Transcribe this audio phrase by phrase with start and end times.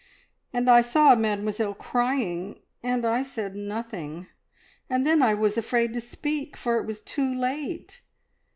[0.51, 4.25] And I saw Mademoiselle crying, and I said nothing,
[4.89, 8.01] and then I was afraid to speak, for it was too late!